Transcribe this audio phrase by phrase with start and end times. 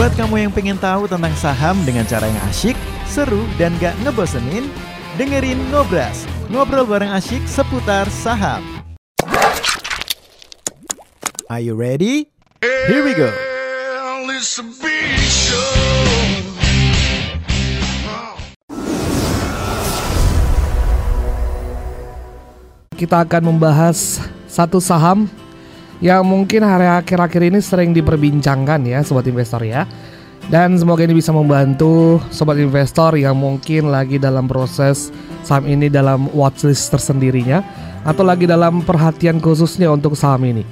[0.00, 2.72] Buat kamu yang pengen tahu tentang saham dengan cara yang asyik,
[3.04, 4.64] seru, dan gak ngebosenin,
[5.20, 8.64] dengerin Ngobras, ngobrol bareng asyik seputar saham.
[11.52, 12.32] Are you ready?
[12.64, 13.28] Here we go.
[22.96, 24.16] Kita akan membahas
[24.48, 25.28] satu saham
[26.00, 29.84] yang mungkin hari akhir-akhir ini sering diperbincangkan ya sobat investor ya.
[30.50, 35.14] Dan semoga ini bisa membantu sobat investor yang mungkin lagi dalam proses
[35.46, 37.62] saham ini dalam watchlist tersendirinya
[38.02, 40.64] atau lagi dalam perhatian khususnya untuk saham ini.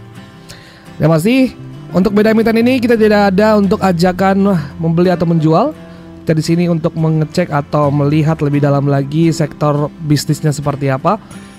[0.98, 1.54] Ya masih
[1.94, 5.76] untuk beda emiten ini kita tidak ada untuk ajakan membeli atau menjual.
[6.24, 11.16] Kita di sini untuk mengecek atau melihat lebih dalam lagi sektor bisnisnya seperti apa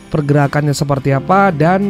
[0.09, 1.81] pergerakannya seperti apa dan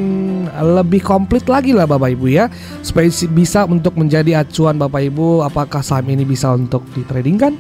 [0.54, 2.52] lebih komplit lagi lah Bapak Ibu ya.
[2.84, 7.56] Supaya bisa untuk menjadi acuan Bapak Ibu apakah saham ini bisa untuk ditradingkan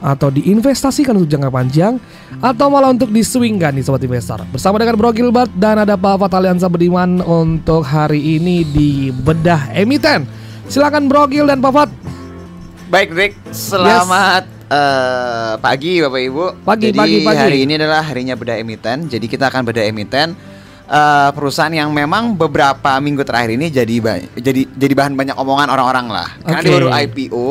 [0.00, 2.00] atau diinvestasikan untuk jangka panjang
[2.40, 4.40] atau malah untuk diswingkan nih sobat investor.
[4.48, 10.24] Bersama dengan Bro Gilbert dan ada Pak Fataliansa Bediman untuk hari ini di bedah emiten.
[10.66, 11.90] Silakan Bro Gil dan Pak Fat
[12.90, 16.44] Baik Rick, selamat uh, pagi Bapak Ibu.
[16.62, 17.38] Pagi, jadi pagi, pagi.
[17.38, 19.10] hari ini adalah harinya beda emiten.
[19.10, 20.32] Jadi kita akan beda emiten
[20.90, 23.94] uh, perusahaan yang memang beberapa minggu terakhir ini jadi
[24.38, 26.28] jadi jadi bahan banyak omongan orang-orang lah.
[26.46, 26.66] Karena Oke.
[26.66, 27.50] dia baru IPO,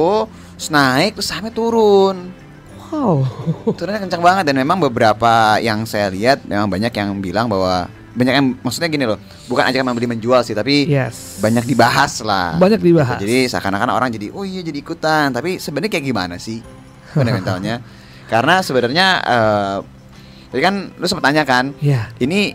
[0.55, 2.17] terus naik, terus sahamnya turun.
[2.89, 3.21] wow
[3.77, 8.33] Turunnya kencang banget dan memang beberapa yang saya lihat memang banyak yang bilang bahwa banyak
[8.33, 12.57] yang maksudnya gini loh, bukan ajakan membeli menjual sih, tapi yes banyak dibahas lah.
[12.57, 16.78] banyak dibahas Jadi seakan-akan orang jadi oh iya jadi ikutan, tapi sebenarnya kayak gimana sih
[17.17, 17.81] fundamentalnya?
[18.29, 19.77] Karena sebenarnya eh
[20.49, 22.53] tadi kan lu sempat tanya kan, ya ini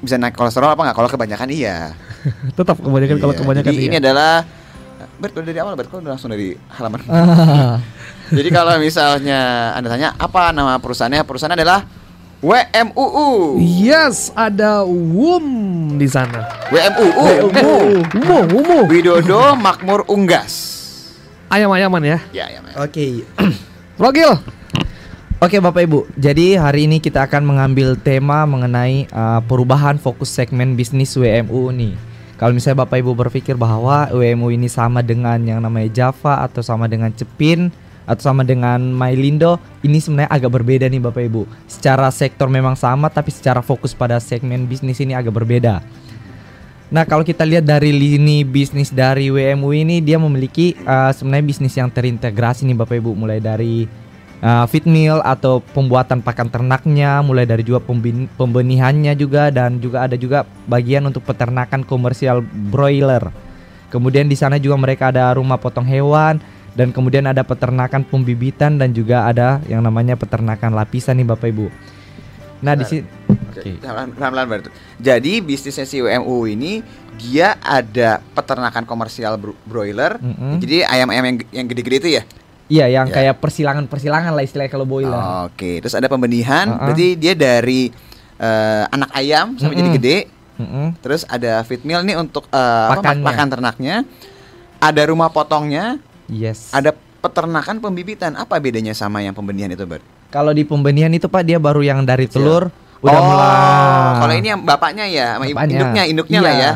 [0.00, 0.96] bisa naik kolesterol apa nggak?
[0.96, 1.92] Kalau kebanyakan iya.
[2.58, 4.02] tetap kebanyakan kalau Iya, kebanyakan jadi ini iya.
[4.04, 4.34] adalah
[5.14, 7.00] Bert udah dari awal udah langsung dari halaman.
[7.12, 7.76] Ah.
[8.32, 11.80] jadi kalau misalnya anda tanya apa nama perusahaannya, perusahaannya adalah
[12.44, 13.56] WMUU.
[13.60, 15.46] Yes, ada WUM
[15.96, 16.44] di sana.
[16.68, 17.48] WMUU.
[17.48, 17.72] Umu,
[18.20, 18.76] umu, umu.
[18.84, 20.52] Widodo Makmur Unggas.
[21.48, 22.18] Ayam-ayaman ya.
[22.36, 22.76] Ya, ya, ya.
[22.84, 23.24] Oke.
[23.94, 24.34] Rogil.
[25.38, 26.10] Oke Bapak Ibu.
[26.18, 31.94] Jadi hari ini kita akan mengambil tema mengenai uh, perubahan fokus segmen bisnis WMU nih.
[32.34, 36.90] Kalau misalnya Bapak Ibu berpikir bahwa WMU ini sama dengan yang namanya Java atau sama
[36.90, 37.70] dengan Cepin
[38.02, 41.46] atau sama dengan Mylindo, ini sebenarnya agak berbeda nih Bapak Ibu.
[41.70, 45.86] Secara sektor memang sama tapi secara fokus pada segmen bisnis ini agak berbeda.
[46.92, 51.74] Nah, kalau kita lihat dari lini bisnis dari WMU ini dia memiliki uh, sebenarnya bisnis
[51.80, 53.88] yang terintegrasi nih Bapak Ibu mulai dari
[54.44, 57.80] uh, feed mill atau pembuatan pakan ternaknya, mulai dari juga
[58.36, 63.32] pembenihannya juga dan juga ada juga bagian untuk peternakan komersial broiler.
[63.88, 66.36] Kemudian di sana juga mereka ada rumah potong hewan
[66.74, 71.66] dan kemudian ada peternakan pembibitan dan juga ada yang namanya peternakan lapisan nih Bapak Ibu.
[72.64, 73.04] Nah, di sini
[73.54, 74.66] Oke, pelan-pelan Bert.
[74.98, 76.82] Jadi bisnisnya si WMU ini
[77.14, 80.18] dia ada peternakan komersial bro- broiler.
[80.18, 80.58] Mm-mm.
[80.58, 82.22] Jadi ayam-ayam yang yang gede-gede itu ya.
[82.64, 83.14] Iya, yang Ya.
[83.14, 85.46] kayak persilangan-persilangan lah istilahnya kalau boiler.
[85.46, 86.66] Oke, terus ada pembenihan.
[86.66, 86.82] Uh-uh.
[86.82, 87.92] Berarti dia dari
[88.34, 89.98] eh, anak ayam sampai jadi Mm-mm.
[90.00, 90.16] gede.
[90.56, 90.86] Mm-mm.
[90.98, 92.58] Terus ada feed mill nih untuk eh,
[92.88, 93.22] apa, Pakannya.
[93.22, 93.96] pakan ternaknya.
[94.80, 96.68] Ada rumah potongnya, Yes.
[96.70, 98.34] ada peternakan pembibitan.
[98.34, 100.02] Apa bedanya sama yang pembenihan itu, Bert?
[100.34, 103.54] Kalau di pembenihan itu Pak dia baru yang dari telur udah oh, mulai.
[104.18, 105.62] kalau ini yang bapaknya ya, Bapaknya.
[105.70, 106.64] induknya, induknya lah Iya.
[106.64, 106.72] ya.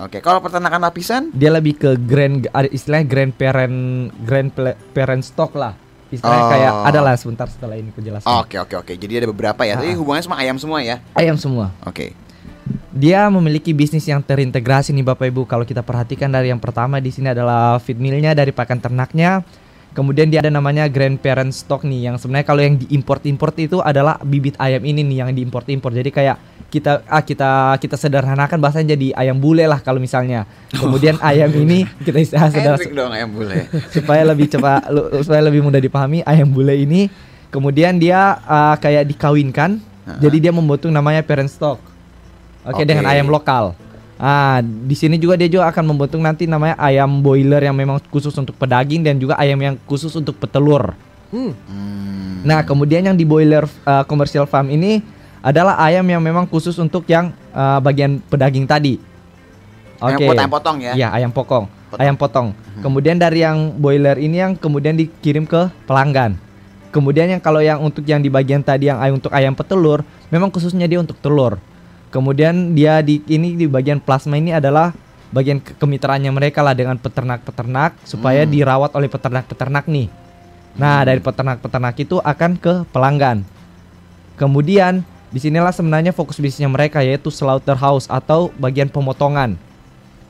[0.00, 3.76] Oke, kalau peternakan lapisan dia lebih ke grand istilahnya grandparent
[4.20, 5.72] grandparent stock lah.
[6.10, 6.50] Istilahnya Oh.
[6.50, 8.26] kayak adalah sebentar setelah ini penjelasan.
[8.26, 8.92] Oke oke oke.
[8.92, 9.78] Jadi ada beberapa ya.
[9.78, 9.96] Tapi Ah.
[9.96, 10.98] hubungannya sama ayam semua ya.
[11.14, 11.70] Ayam semua.
[11.86, 12.12] Oke.
[12.90, 15.46] Dia memiliki bisnis yang terintegrasi nih Bapak Ibu.
[15.46, 19.46] Kalau kita perhatikan dari yang pertama di sini adalah feed millnya dari pakan ternaknya.
[19.90, 24.54] Kemudian dia ada namanya grandparent stock nih yang sebenarnya kalau yang diimport-import itu adalah bibit
[24.62, 25.90] ayam ini nih yang diimport-import.
[25.90, 26.36] Jadi kayak
[26.70, 30.46] kita ah kita kita sederhanakan bahasanya jadi ayam bule lah kalau misalnya.
[30.70, 33.66] Kemudian ayam ini kita istilah sederhana dong ayam bule.
[33.94, 37.10] supaya lebih cepat lu- supaya lebih mudah dipahami ayam bule ini
[37.50, 39.82] kemudian dia uh, kayak dikawinkan
[40.22, 41.82] jadi dia membentuk namanya parent stock
[42.62, 42.86] oke Oke.
[42.86, 43.74] dengan ayam lokal
[44.20, 48.36] ah di sini juga dia juga akan membentuk nanti namanya ayam boiler yang memang khusus
[48.36, 50.92] untuk pedaging dan juga ayam yang khusus untuk petelur
[51.30, 51.54] Hmm.
[51.64, 52.42] Hmm.
[52.42, 54.98] nah kemudian yang di boiler uh, commercial farm ini
[55.40, 59.00] adalah ayam yang memang khusus untuk yang uh, bagian pedaging tadi
[60.00, 60.92] Ayam pot- ayam potong ya.
[60.96, 62.00] Iya, ayam pokong, Potong.
[62.00, 62.48] ayam potong.
[62.80, 66.40] Kemudian dari yang boiler ini yang kemudian dikirim ke pelanggan.
[66.88, 70.48] Kemudian yang kalau yang untuk yang di bagian tadi yang ay- untuk ayam petelur, memang
[70.48, 71.60] khususnya dia untuk telur.
[72.10, 74.90] Kemudian dia di ini di bagian plasma ini adalah
[75.30, 78.50] bagian ke- kemitraannya mereka lah dengan peternak-peternak supaya Hmm.
[78.50, 80.10] dirawat oleh peternak-peternak nih.
[80.74, 83.46] Nah, dari peternak-peternak itu akan ke pelanggan.
[84.34, 89.54] Kemudian di sinilah sebenarnya fokus bisnisnya mereka yaitu slaughterhouse atau bagian pemotongan.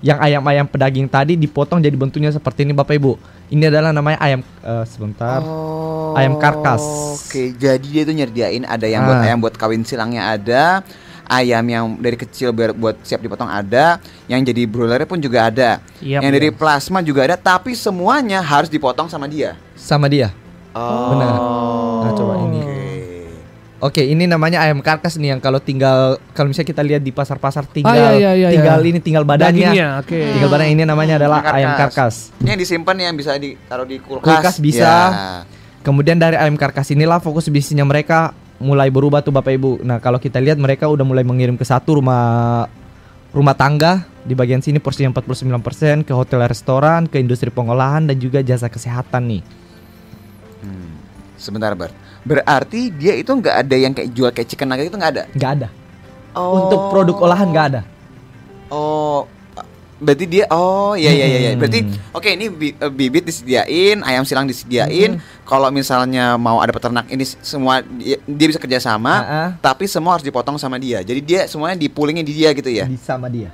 [0.01, 3.21] Yang ayam-ayam pedaging tadi dipotong jadi bentuknya seperti ini Bapak Ibu.
[3.49, 5.41] Ini adalah namanya ayam eh, sebentar.
[5.41, 6.81] Oh, Ayam karkas.
[7.21, 9.27] Oke, jadi dia tuh nyediain ada yang buat Ah.
[9.27, 10.83] ayam buat kawin silangnya ada,
[11.31, 15.79] ayam yang dari kecil biar buat siap dipotong ada, yang jadi broilernya pun juga ada.
[16.03, 16.27] Yap.
[16.27, 19.55] yang dari plasma juga ada, tapi semuanya harus dipotong sama dia.
[19.79, 20.35] Sama dia.
[20.75, 21.15] Oh.
[21.15, 21.33] Benar.
[22.03, 22.61] Nah, coba ini.
[22.61, 22.91] Oke.
[23.81, 27.65] Oke, ini namanya ayam karkas nih yang kalau tinggal kalau misalnya kita lihat di pasar-pasar
[27.65, 28.91] tinggal iya, iya, iya, tinggal iya.
[28.93, 29.73] ini tinggal badannya.
[29.73, 30.21] Dagingnya, oke.
[30.37, 32.29] Tinggal badan ini namanya adalah ayam karkas.
[32.45, 34.29] Ini yang disimpan yang bisa ditaruh di kulkas.
[34.29, 34.85] Kulkas bisa.
[34.85, 35.29] Ya.
[35.81, 39.71] Kemudian dari ayam karkas inilah fokus bisnisnya mereka mulai berubah tuh Bapak Ibu.
[39.83, 42.69] Nah, kalau kita lihat mereka udah mulai mengirim ke satu rumah
[43.33, 48.45] rumah tangga di bagian sini porsinya 49%, ke hotel restoran, ke industri pengolahan dan juga
[48.45, 49.43] jasa kesehatan nih.
[50.61, 50.93] Hmm.
[51.41, 51.91] Sebentar, Bar.
[52.21, 55.25] Berarti dia itu nggak ada yang kayak jual kayak chicken nugget itu nggak ada.
[55.33, 55.69] nggak ada.
[56.37, 57.83] Untuk produk olahan nggak ada.
[58.71, 59.25] Oh,
[60.01, 61.39] berarti dia oh iya iya iya.
[61.39, 61.51] iya.
[61.53, 61.61] Hmm.
[61.61, 61.79] Berarti
[62.11, 65.21] oke ini bi- eh, bibit disediain, ayam silang disediain.
[65.45, 69.49] Kalau misalnya mau ada peternak ini semua dia, dia bisa kerjasama, Ah, ah.
[69.61, 71.01] tapi semua harus dipotong sama dia.
[71.01, 72.85] Jadi dia semuanya dipulingin di dia gitu ya.
[72.85, 73.53] Di sama dia.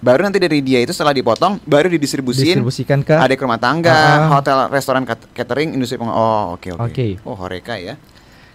[0.00, 3.92] Baru nanti dari dia itu setelah dipotong baru didistribusin Distribusikan ke ada ke rumah tangga,
[3.92, 4.28] Ah, ah.
[4.32, 6.88] hotel, restoran, cat- catering, industri peng Oh, oke oke.
[6.88, 7.06] Oke.
[7.20, 8.00] Oh, Horeca ya.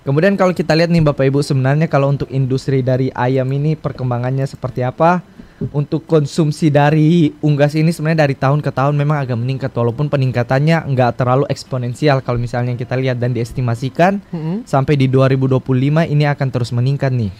[0.05, 4.45] Kemudian kalau kita lihat nih Bapak Ibu sebenarnya kalau untuk industri dari ayam ini perkembangannya
[4.45, 5.25] seperti apa?
[5.73, 10.85] Untuk konsumsi dari unggas ini sebenarnya dari tahun ke tahun memang agak meningkat walaupun peningkatannya
[10.93, 14.61] nggak terlalu eksponensial kalau misalnya kita lihat dan diestimasikan Mm-mm.
[14.69, 15.57] sampai di 2025
[16.05, 17.33] ini akan terus meningkat nih.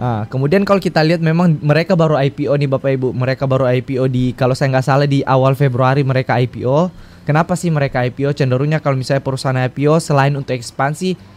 [0.00, 3.08] Ah, kemudian kalau kita lihat memang mereka baru IPO nih Bapak Ibu.
[3.12, 6.88] Mereka baru IPO di kalau saya nggak salah di awal Februari mereka IPO.
[7.28, 8.32] Kenapa sih mereka IPO?
[8.32, 11.33] Cenderungnya kalau misalnya perusahaan IPO selain untuk ekspansi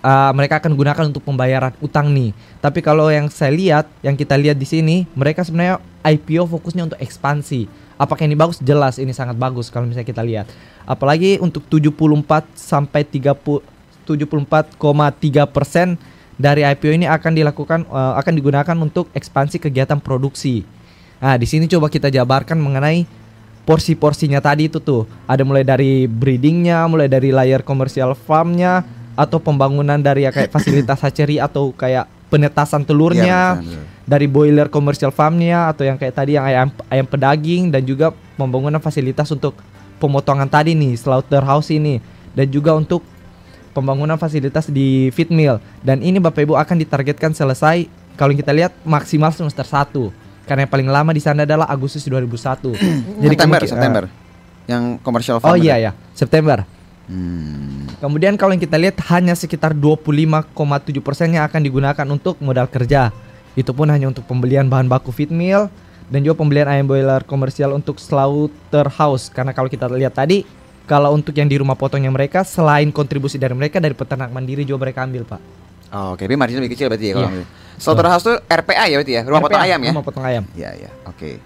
[0.00, 2.32] ah, mereka akan gunakan untuk pembayaran utang nih.
[2.60, 7.00] Tapi kalau yang saya lihat, yang kita lihat di sini, mereka sebenarnya IPO fokusnya untuk
[7.00, 7.68] ekspansi.
[7.96, 8.60] Apakah ini bagus?
[8.60, 10.46] Jelas ini sangat bagus kalau misalnya kita lihat.
[10.84, 13.76] Apalagi untuk 74 sampai 30
[14.06, 14.78] 74,3
[15.50, 15.98] persen
[16.38, 20.62] dari IPO ini akan dilakukan eh, akan digunakan untuk ekspansi kegiatan produksi.
[21.18, 23.08] Nah, di sini coba kita jabarkan mengenai
[23.66, 25.08] porsi-porsinya tadi itu tuh.
[25.26, 28.84] Ada mulai dari breedingnya, mulai dari layer komersial farmnya,
[29.16, 33.84] atau pembangunan dari ya kayak fasilitas hatchery atau kayak penetasan telurnya, betul, betul.
[34.04, 38.78] dari boiler komersial farmnya atau yang kayak tadi yang ayam ayam pedaging dan juga pembangunan
[38.82, 39.56] fasilitas untuk
[39.96, 42.02] pemotongan tadi nih slaughterhouse ini
[42.36, 43.00] dan juga untuk
[43.72, 47.88] pembangunan fasilitas di feed mill dan ini Bapak Ibu akan ditargetkan selesai
[48.20, 52.70] kalau kita lihat maksimal semester 1 karena yang paling lama di sana adalah Agustus 2001.
[53.18, 54.04] Jadi September, September.
[54.66, 56.62] Yang commercial Oh farm iya ya, September.
[57.06, 57.86] Hmm.
[58.02, 60.52] Kemudian kalau yang kita lihat hanya sekitar 25,7
[61.00, 63.14] persen yang akan digunakan untuk modal kerja.
[63.56, 65.72] Itu pun hanya untuk pembelian bahan baku feed mill
[66.12, 69.32] dan juga pembelian ayam boiler komersial untuk slaughterhouse.
[69.32, 70.44] Karena kalau kita lihat tadi,
[70.84, 74.86] kalau untuk yang di rumah potongnya mereka, selain kontribusi dari mereka dari peternak mandiri juga
[74.86, 75.40] mereka ambil pak.
[75.94, 77.44] Oh, Oke, tapi marginnya lebih kecil berarti ya kalau gitu.
[77.76, 79.90] Slaughterhouse tuh RPA ya berarti ya, rumah potong RPA, ayam ya.
[79.94, 80.44] Rumah potong ayam.
[80.56, 80.90] Iya, iya.
[81.06, 81.38] Oke.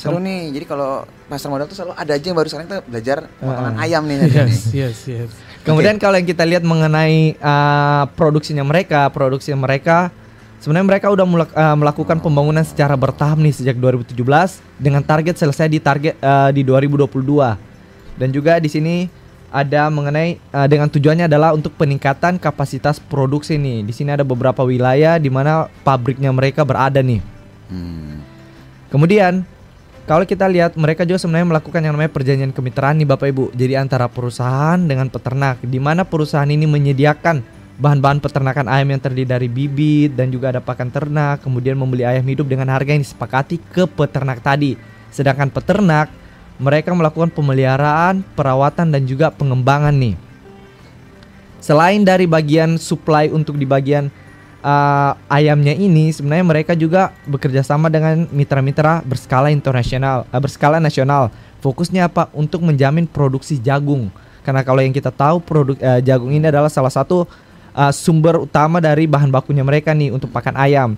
[0.00, 0.48] Seru nih.
[0.56, 3.76] Jadi kalau pasar modal tuh selalu ada aja yang baru sekarang kita belajar Ah.
[3.84, 4.48] ayam nih nanti nih.
[4.48, 5.30] Yes, yes, yes.
[5.60, 10.08] Kemudian kalau yang kita lihat mengenai uh, produksinya mereka, produksi mereka
[10.56, 14.16] sebenarnya mereka udah mulak- uh, melakukan pembangunan secara bertahap nih sejak 2017
[14.80, 17.12] dengan target selesai di target uh, di 2022.
[18.16, 19.08] Dan juga di sini
[19.52, 23.84] ada mengenai uh, dengan tujuannya adalah untuk peningkatan kapasitas produksi nih.
[23.84, 27.20] Di sini ada beberapa wilayah di mana pabriknya mereka berada nih.
[27.68, 28.24] Hmm.
[28.88, 29.44] Kemudian
[30.10, 33.54] kalau kita lihat mereka juga sebenarnya melakukan yang namanya perjanjian kemitraan nih Bapak Ibu.
[33.54, 37.46] Jadi antara perusahaan dengan peternak di mana perusahaan ini menyediakan
[37.78, 42.26] bahan-bahan peternakan ayam yang terdiri dari bibit dan juga ada pakan ternak, kemudian membeli ayam
[42.26, 44.74] hidup dengan harga yang disepakati ke peternak tadi.
[45.14, 46.10] Sedangkan peternak
[46.58, 50.18] mereka melakukan pemeliharaan, perawatan dan juga pengembangan nih.
[51.62, 54.10] Selain dari bagian supply untuk di bagian
[54.64, 61.28] uh, ayamnya ini sebenarnya mereka juga bekerja sama dengan mitra-mitra berskala internasional, uh, berskala nasional.
[61.60, 62.32] Fokusnya apa?
[62.32, 64.08] Untuk menjamin produksi jagung.
[64.40, 67.28] Karena kalau yang kita tahu produk uh, jagung ini adalah salah satu
[67.76, 70.96] uh, sumber utama dari bahan bakunya mereka nih untuk pakan ayam.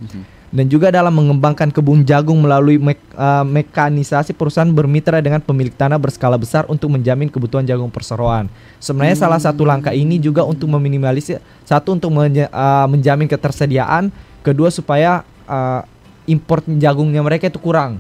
[0.53, 5.97] Dan juga dalam mengembangkan kebun jagung melalui mek- uh, mekanisasi perusahaan bermitra dengan pemilik tanah
[5.97, 8.53] berskala besar untuk menjamin kebutuhan jagung perseroan.
[8.77, 14.13] Sebenarnya salah satu langkah ini juga untuk meminimalisir satu untuk menye- uh, menjamin ketersediaan,
[14.45, 15.89] kedua supaya uh,
[16.29, 17.97] import jagungnya mereka itu kurang.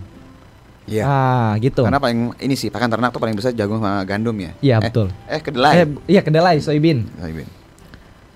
[0.85, 1.09] Iya.
[1.09, 1.89] Ah, gitu.
[1.89, 4.53] Karena paling ini sih pakan ternak tuh paling besar jagung sama gandum ya.
[4.61, 5.09] Iya, Eh, betul.
[5.25, 5.73] Eh kedelai.
[5.73, 7.09] Eh, iya kedelai, soybean.
[7.17, 7.49] Soybean.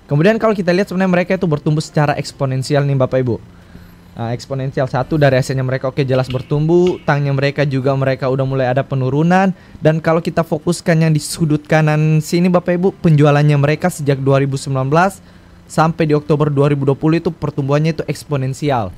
[0.06, 3.37] Kemudian kalau kita lihat sebenarnya mereka itu bertumbuh secara eksponensial nih Bapak Ibu.
[4.16, 8.64] Ah, eksponensial satu dari hasilnya mereka oke jelas bertumbuh, tangnya mereka juga mereka udah mulai
[8.64, 9.52] ada penurunan
[9.85, 14.73] dan kalau kita fokuskan yang di sudut kanan sini Bapak Ibu penjualannya mereka sejak 2019
[15.68, 18.88] sampai di Oktober 2020 itu pertumbuhannya itu eksponensial.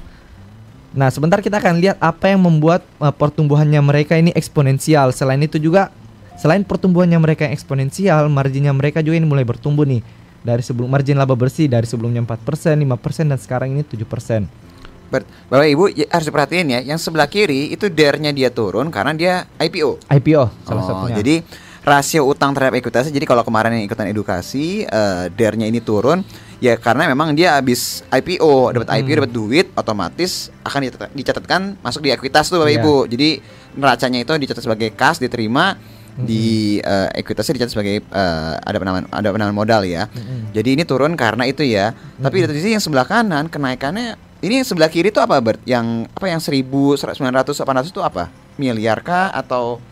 [0.94, 5.10] Nah, sebentar kita akan lihat apa yang membuat eh, pertumbuhannya mereka ini eksponensial.
[5.10, 5.90] Selain itu juga
[6.38, 9.98] selain pertumbuhannya mereka yang eksponensial, marginnya mereka juga ini mulai bertumbuh nih.
[10.46, 14.67] Dari sebelum margin laba bersih dari sebelumnya 4%, 5% dan sekarang ini 7%.
[15.08, 19.12] Ber- Bapak Ibu ya, harus diperhatiin ya, yang sebelah kiri itu DER-nya dia turun karena
[19.12, 20.04] dia IPO.
[20.06, 21.16] IPO salah Oh, satunya.
[21.16, 21.36] Jadi
[21.80, 26.20] rasio utang terhadap ekuitasnya jadi kalau kemarin yang ikutan edukasi eh, DER-nya ini turun
[26.58, 32.02] ya karena memang dia habis IPO, dapat IPO dapat duit otomatis akan dicatat- dicatatkan masuk
[32.02, 32.78] di ekuitas tuh Bapak Iya.
[32.78, 32.94] Ibu.
[33.06, 33.28] Jadi
[33.74, 35.80] neracanya itu dicatat sebagai kas diterima
[36.18, 40.10] di eh, ekuitasnya dicatat sebagai eh, ada penambahan ada penambahan modal ya.
[40.50, 41.94] Jadi ini turun karena itu ya.
[42.18, 45.58] Tapi dari sisi yang sebelah kanan kenaikannya ini yang sebelah kiri itu apa Bert?
[45.62, 46.62] Yang apa yang 1000,
[46.94, 48.30] 900, 800 itu apa?
[48.54, 49.82] Miliar kah atau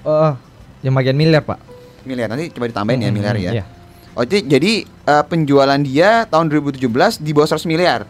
[0.00, 0.32] Oh,
[0.80, 1.58] yang bagian miliar, Pak.
[2.02, 2.28] miliar?
[2.28, 3.50] Nanti coba ditambahin ya Mm-mm, miliar ya.
[3.52, 3.64] iya.
[4.12, 6.86] Oh, jadi, jadi eh, penjualan dia tahun 2017
[7.18, 8.06] di bawah 100 miliar.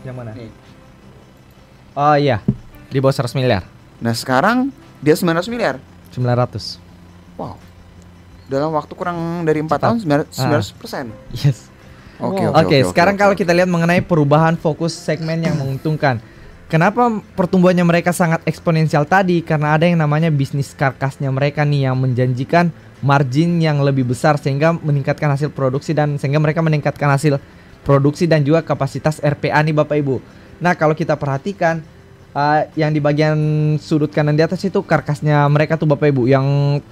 [0.00, 0.30] Yang mana?
[0.32, 0.48] Nih.
[1.92, 2.40] Oh iya,
[2.88, 3.62] di bawah 100 miliar.
[3.98, 5.76] Nah, sekarang dia 900 miliar.
[6.10, 6.80] 900.
[7.36, 7.60] Wow.
[8.44, 9.80] Dalam waktu kurang dari 4 Cepat.
[9.80, 10.60] tahun 900 Ah.
[10.64, 11.04] 900 persen.
[11.34, 11.68] Yes.
[12.24, 15.56] Oke, Oke, oke, oke, oke, sekarang oke, kalau kita lihat mengenai perubahan fokus segmen yang
[15.60, 16.22] menguntungkan.
[16.64, 19.44] Kenapa pertumbuhannya mereka sangat eksponensial tadi?
[19.44, 22.72] Karena ada yang namanya bisnis karkasnya mereka nih yang menjanjikan
[23.04, 27.36] margin yang lebih besar sehingga meningkatkan hasil produksi dan sehingga mereka meningkatkan hasil
[27.84, 30.16] produksi dan juga kapasitas RPA nih Bapak Ibu.
[30.58, 31.84] Nah, kalau kita perhatikan
[32.32, 33.36] uh, yang di bagian
[33.76, 36.46] sudut kanan di atas itu karkasnya mereka tuh Bapak Ibu yang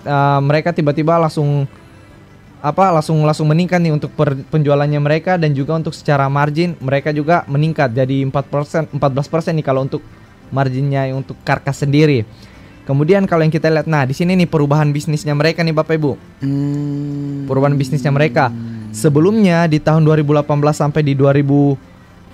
[0.05, 1.65] uh, mereka tiba-tiba langsung
[2.63, 7.11] apa langsung langsung meningkat nih untuk per- penjualannya mereka dan juga untuk secara margin mereka
[7.11, 9.99] juga meningkat jadi 4% 14% nih kalau untuk
[10.55, 12.23] marginnya untuk karkas sendiri.
[12.87, 16.13] Kemudian kalau yang kita lihat nah di sini nih perubahan bisnisnya mereka nih Bapak Ibu.
[16.43, 17.51] Hmm.
[17.51, 18.55] Perubahan bisnisnya mereka.
[18.95, 21.91] Sebelumnya di tahun 2018 sampai di 2000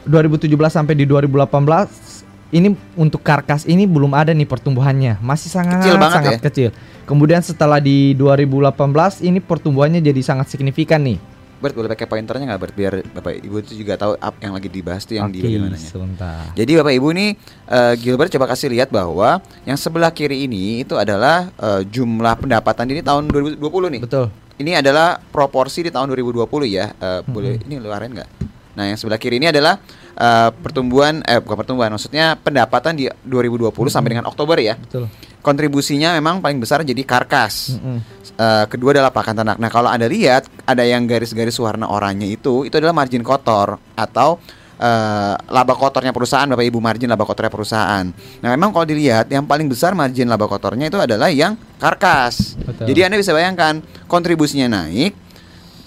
[0.08, 2.17] 2017 sampai di 2018
[2.48, 5.20] ini untuk karkas ini belum ada nih pertumbuhannya.
[5.20, 6.40] Masih sangat Kecil banget sangat ya?
[6.40, 6.68] kecil.
[7.04, 11.20] Kemudian setelah di 2018 ini pertumbuhannya jadi sangat signifikan nih.
[11.58, 14.70] Bert boleh pakai pointernya nggak Bert biar Bapak Ibu itu juga tahu apa yang lagi
[14.70, 15.90] dibahas tuh yang di bagian mananya.
[15.90, 16.54] sebentar.
[16.54, 17.30] Jadi Bapak Ibu nih
[17.66, 22.86] eh, Gilbert coba kasih lihat bahwa yang sebelah kiri ini itu adalah eh, jumlah pendapatan
[22.94, 24.00] ini tahun 2020 nih.
[24.06, 24.30] Betul.
[24.58, 26.94] Ini adalah proporsi di tahun 2020 ya.
[26.94, 28.30] Eh, Boleh ini luarin nggak?
[28.78, 29.82] Nah yang sebelah kiri ini adalah
[30.18, 34.74] eh, pertumbuhan eh bukan pertumbuhan maksudnya pendapatan di 2020 sampai dengan Oktober ya.
[34.74, 35.06] Betul.
[35.38, 37.78] Kontribusinya memang paling besar jadi karkas.
[37.78, 38.18] Mm-mm.
[38.38, 39.58] Eh, kedua adalah pakan ternak.
[39.58, 44.38] Nah, kalau Anda lihat ada yang garis-garis warna oranye itu, itu adalah margin kotor atau
[44.78, 48.06] eh, laba kotornya perusahaan, Bapak Ibu margin laba kotornya perusahaan.
[48.14, 52.54] Nah, memang kalau dilihat yang paling besar margin laba kotornya itu adalah yang karkas.
[52.62, 52.94] Betul.
[52.94, 55.18] Jadi Anda bisa bayangkan kontribusinya naik,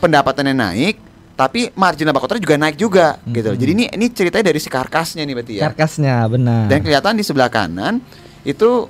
[0.03, 0.95] pendapatannya naik,
[1.35, 3.55] tapi margin laba kotornya juga naik juga gitu.
[3.55, 5.63] Jadi ini ini ceritanya dari si karkasnya nih berarti ya.
[5.71, 6.65] Karkasnya benar.
[6.69, 8.03] Dan kelihatan di sebelah kanan
[8.45, 8.87] itu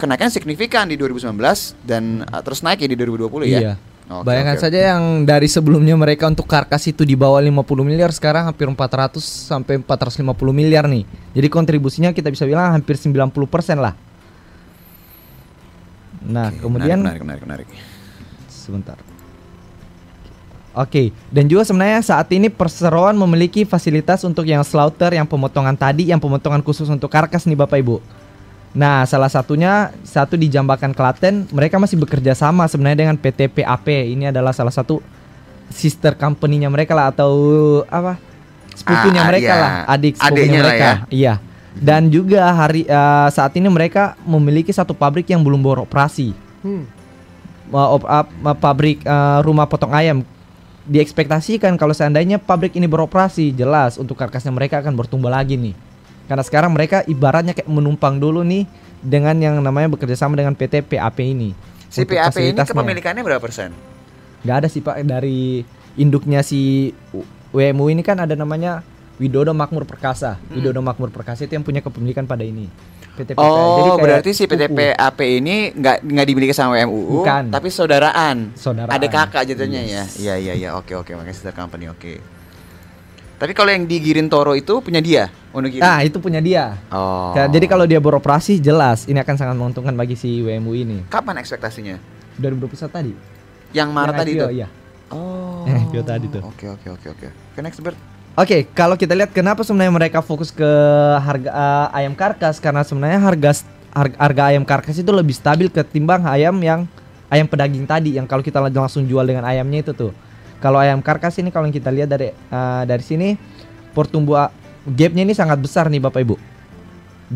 [0.00, 1.30] kenaikan signifikan di 2019
[1.86, 3.60] dan uh, terus naik ya di 2020 ya.
[3.60, 3.74] Iya.
[4.12, 8.10] Oke, Bayangkan oke, saja yang dari sebelumnya mereka untuk karkas itu di bawah 50 miliar
[8.12, 11.06] sekarang hampir 400 sampai 450 miliar nih.
[11.32, 13.30] Jadi kontribusinya kita bisa bilang hampir 90%
[13.78, 13.94] lah.
[16.22, 18.48] Nah, Oke, kemudian menarik, menarik, menarik, menarik.
[18.50, 18.98] sebentar.
[20.72, 26.08] Oke, dan juga sebenarnya saat ini perseroan memiliki fasilitas untuk yang slaughter, yang pemotongan tadi,
[26.08, 28.00] yang pemotongan khusus untuk karkas nih Bapak Ibu.
[28.72, 34.16] Nah, salah satunya satu di Jambakan Klaten, mereka masih bekerja sama sebenarnya dengan PT PAP.
[34.16, 35.04] Ini adalah salah satu
[35.68, 37.32] sister company-nya mereka lah atau
[37.92, 38.16] apa?
[38.72, 39.60] Sepupunya Ah, mereka iya.
[39.60, 40.90] lah, adik sepupunya lah mereka.
[41.12, 41.34] Iya.
[41.76, 46.32] Dan juga hari eh, saat ini mereka memiliki satu pabrik yang belum beroperasi.
[46.64, 46.88] Hmm.
[47.72, 48.24] Uh, op- uh,
[48.56, 50.20] pabrik uh, rumah potong ayam
[50.86, 55.74] diekspektasikan kalau seandainya pabrik ini beroperasi jelas untuk karkasnya mereka akan bertumbuh lagi nih.
[56.26, 58.66] Karena sekarang mereka ibaratnya kayak menumpang dulu nih
[59.02, 61.54] dengan yang namanya bekerja sama dengan PT PAP ini.
[61.92, 63.74] Si PAP ini kepemilikannya berapa persen?
[64.42, 64.98] nggak ada sih pak.
[65.06, 65.62] Dari
[65.98, 66.90] induknya si
[67.54, 68.82] WMU ini kan ada namanya
[69.22, 70.38] Widodo Makmur Perkasa.
[70.50, 72.66] Widodo Makmur Perkasa itu yang punya kepemilikan pada ini
[73.34, 74.76] Oh, kayak berarti si PT sepupu.
[74.78, 77.52] PAP ini nggak nggak dimiliki sama MUU, Bukan.
[77.52, 78.56] tapi saudaraan.
[78.56, 78.88] Saudaraan.
[78.88, 80.16] Ada kakak jatuhnya Yes.
[80.16, 80.32] ya.
[80.32, 80.68] Iya, iya, iya.
[80.72, 81.12] Oke, oke.
[81.12, 81.86] Makanya sister company.
[81.86, 82.18] Oke.
[83.36, 85.82] Tapi kalau yang di Girintoro itu punya dia, Wonogiri.
[85.82, 86.78] Nah, itu punya dia.
[86.88, 87.34] Oh.
[87.34, 91.02] Ya, Jadi kalau dia beroperasi jelas ini akan sangat menguntungkan bagi si WMU ini.
[91.10, 91.98] kapan ekspektasinya?
[92.38, 93.12] 2021 tadi.
[93.72, 94.46] Yang Maret Yang tadi IPO, itu.
[94.54, 94.68] Iya.
[95.10, 95.66] Oh.
[95.66, 96.42] Yang IPO tadi tuh.
[96.46, 97.26] Oke oke oke oke.
[97.28, 97.98] Oke next Bert.
[98.32, 100.64] Oke, kalau kita lihat kenapa sebenarnya mereka fokus ke
[101.20, 103.60] harga eh, ayam karkas karena sebenarnya harga,
[103.92, 106.88] harga ayam karkas itu lebih stabil ketimbang ayam yang
[107.28, 110.16] ayam pedaging tadi yang kalau kita langsung jual dengan ayamnya itu tuh.
[110.64, 113.36] Kalau ayam karkas ini kalau kita lihat dari eh, dari sini
[113.92, 114.48] pertumbuhan
[114.88, 116.40] gapnya ini sangat besar nih Bapak Ibu.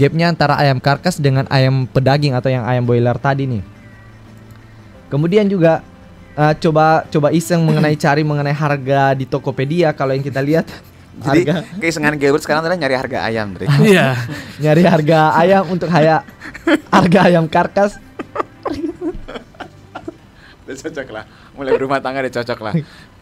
[0.00, 3.60] Gapnya antara ayam karkas dengan ayam pedaging atau yang ayam boiler tadi nih.
[5.12, 5.84] Kemudian juga
[6.36, 10.68] eh, coba coba iseng mengenai cari mengenai harga di Tokopedia kalau yang kita lihat
[11.16, 13.72] Jadi harga keisengan Gilbert sekarang adalah nyari harga ayam, Drik.
[13.88, 14.20] Iya.
[14.64, 16.20] nyari harga ayam untuk haya
[16.92, 17.96] harga ayam karkas
[20.66, 21.24] udah cocok lah.
[21.54, 22.74] Mulai berumah tangga udah cocok lah.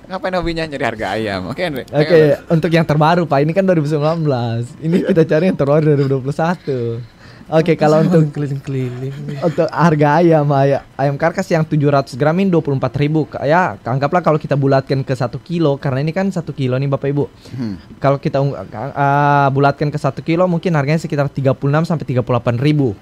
[0.04, 1.52] Ngapain hobinya nyari harga ayam?
[1.52, 1.84] Oke, Andre.
[1.88, 4.80] Oke, untuk yang terbaru Pak, ini kan 2019.
[4.80, 7.13] Ini kita cari yang terbaru 2021.
[7.52, 9.12] Oke, kalau untuk keliling-keliling.
[9.44, 14.56] untuk harga ayam ayam, ayam karkas yang 700 gram ini 24.000 Ya, anggaplah kalau kita
[14.56, 17.24] bulatkan ke 1 kilo karena ini kan 1 kilo nih Bapak Ibu.
[17.52, 17.76] Hmm.
[18.00, 22.24] Kalau kita uh, bulatkan ke 1 kilo mungkin harganya sekitar 36 sampai 38
[22.64, 22.96] ribu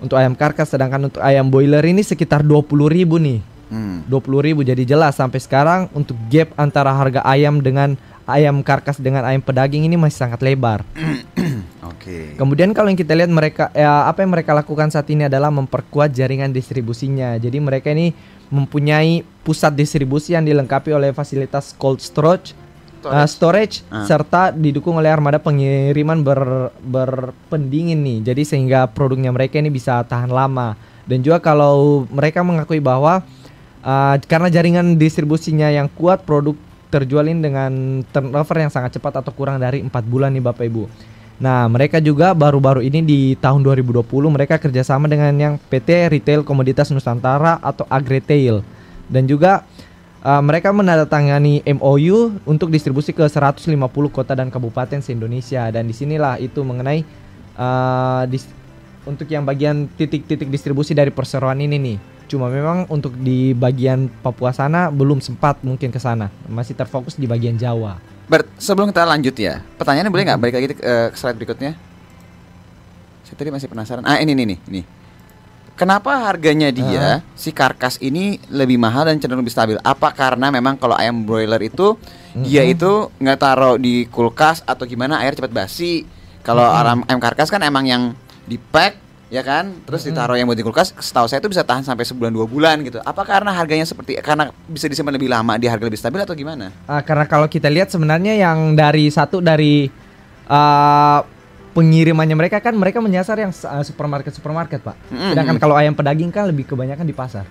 [0.00, 4.02] untuk ayam karkas sedangkan untuk ayam boiler ini sekitar 20 ribu nih Hmm.
[4.10, 7.94] 20 ribu jadi jelas sampai sekarang untuk gap antara harga ayam dengan
[8.26, 10.82] ayam karkas dengan ayam pedaging ini masih sangat lebar
[12.10, 12.34] Oke.
[12.34, 16.10] kemudian kalau yang kita lihat mereka ya, apa yang mereka lakukan saat ini adalah memperkuat
[16.10, 18.10] jaringan distribusinya jadi mereka ini
[18.50, 22.52] mempunyai pusat distribusi yang dilengkapi oleh fasilitas cold storage
[23.06, 24.04] uh, storage Ah.
[24.04, 28.18] serta didukung oleh armada pengiriman ber, berpendingin nih.
[28.32, 30.76] Jadi sehingga produknya mereka ini bisa tahan lama.
[31.08, 33.24] Dan juga kalau mereka mengakui bahwa
[33.82, 36.54] uh, karena jaringan distribusinya yang kuat, produk
[36.90, 40.90] terjual ini dengan turnover yang sangat cepat atau kurang dari empat bulan nih Bapak Ibu.
[41.40, 46.92] Nah, mereka juga baru-baru ini di tahun 2020 mereka kerjasama dengan yang PT Retail Komoditas
[46.92, 48.60] Nusantara atau Agretail
[49.08, 49.64] dan juga
[50.20, 53.72] uh, mereka menandatangani MOU untuk distribusi ke 150
[54.12, 57.08] kota dan kabupaten se-Indonesia dan di sinilah itu mengenai
[57.56, 58.52] uh, dis-
[59.08, 61.98] untuk yang bagian titik-titik distribusi dari perseroan ini nih.
[62.28, 67.24] Cuma memang untuk di bagian Papua sana belum sempat mungkin ke sana, masih terfokus di
[67.24, 68.09] bagian Jawa.
[68.30, 71.74] Bert, sebelum kita lanjut ya, pertanyaannya boleh nggak balik lagi ke ke slide berikutnya?
[73.26, 74.06] Saya tadi masih penasaran.
[74.06, 74.84] Ah ini nih nih nih.
[75.74, 79.76] Kenapa harganya dia si karkas ini lebih mahal dan cenderung lebih stabil?
[79.82, 81.98] Apa karena memang kalau ayam broiler itu
[82.46, 86.06] dia itu nggak taruh di kulkas atau gimana air cepat basi.
[86.46, 88.14] Kalau ayam, ayam karkas kan emang yang
[88.46, 90.92] di pack ya kan, terus ditaruh yang buat di kulkas.
[90.98, 92.98] Setahu saya itu bisa tahan sampai sebulan dua bulan gitu.
[93.00, 96.74] Apa karena harganya seperti karena bisa disimpan lebih lama di harga lebih stabil atau gimana?
[96.90, 99.88] Ah, karena kalau kita lihat sebenarnya yang dari satu dari
[100.50, 101.22] ah,
[101.70, 104.98] pengirimannya mereka kan mereka menyasar yang uh, supermarket supermarket pak.
[105.08, 105.32] Mm-mm.
[105.32, 107.46] Sedangkan kalau ayam pedaging kan lebih kebanyakan di pasar.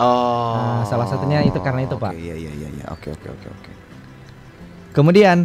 [0.00, 0.56] Oh.
[0.56, 2.12] Nah, salah satunya itu karena itu, Oke, Pak.
[2.16, 2.84] Iya iya iya iya.
[2.88, 3.72] Oke oke oke oke.
[4.96, 5.44] Kemudian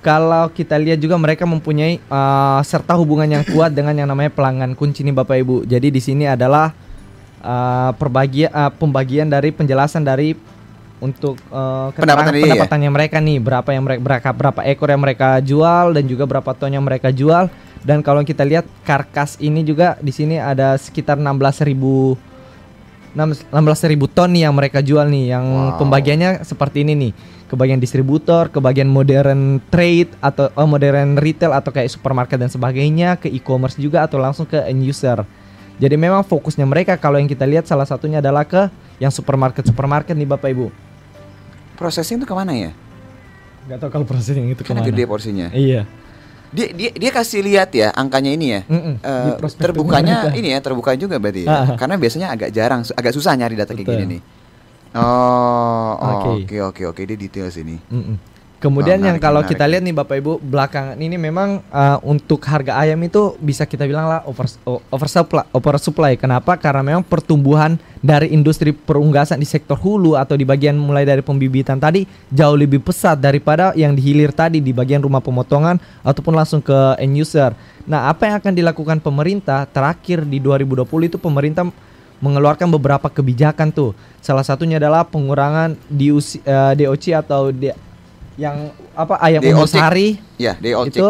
[0.00, 4.72] kalau kita lihat juga mereka mempunyai uh, serta hubungan yang kuat dengan yang namanya pelanggan
[4.72, 5.56] kunci nih Bapak Ibu.
[5.68, 6.72] Jadi di sini adalah
[7.44, 10.32] uh, perbagian uh, pembagian dari penjelasan dari
[11.00, 12.44] untuk uh, Pendapatan ya?
[12.44, 16.50] pendapatannya mereka nih berapa yang mereka berapa, berapa ekor yang mereka jual dan juga berapa
[16.52, 17.48] ton yang mereka jual
[17.80, 21.72] dan kalau kita lihat karkas ini juga di sini ada sekitar 16.000
[23.16, 25.82] 16.000 ton nih yang mereka jual nih yang Wow.
[25.82, 27.12] pembagiannya seperti ini nih
[27.50, 32.46] ke bagian distributor, ke bagian modern trade atau oh, modern retail atau kayak supermarket dan
[32.46, 35.26] sebagainya, ke e-commerce juga atau langsung ke end user.
[35.82, 38.70] Jadi memang fokusnya mereka kalau yang kita lihat salah satunya adalah ke
[39.02, 40.70] yang supermarket supermarket nih Bapak Ibu.
[41.74, 42.70] Prosesnya itu ke mana ya?
[43.66, 45.50] Gak tahu kalau proses yang itu Karena gede porsinya.
[45.50, 45.88] Iya.
[46.54, 48.60] Dia dia dia kasih lihat ya angkanya ini ya.
[48.68, 50.38] Di prospektus terbukanya mereka.
[50.38, 51.74] ini ya terbuka juga berarti Ah.
[51.74, 51.74] ya.
[51.74, 53.98] Karena biasanya agak jarang, agak susah nyari data kayak Betul.
[53.98, 54.22] gini nih.
[54.90, 56.50] Oh, Oke.
[56.50, 57.78] oke oke oke dia detail sini.
[57.90, 58.18] Mm-mm.
[58.60, 59.56] Kemudian Wah, yang menarik, kalau menarik.
[59.56, 63.88] kita lihat nih Bapak Ibu belakangan ini memang uh, untuk harga ayam itu bisa kita
[63.88, 64.44] bilang lah over
[64.92, 66.12] oversupply oversupply.
[66.20, 66.60] Kenapa?
[66.60, 71.80] Karena memang pertumbuhan dari industri perunggasan di sektor hulu atau di bagian mulai dari pembibitan
[71.80, 77.00] tadi jauh lebih pesat daripada yang dihilir tadi di bagian rumah pemotongan ataupun langsung ke
[77.00, 77.56] end user.
[77.88, 81.64] Nah, apa yang akan dilakukan pemerintah terakhir di 2020 itu pemerintah
[82.20, 83.96] mengeluarkan beberapa kebijakan tuh.
[84.20, 87.76] Salah satunya adalah pengurangan DUC, eh, DOC atau D-
[88.36, 89.72] yang apa ayam umur DOC.
[89.74, 90.08] sehari
[90.40, 91.04] Ya, all itu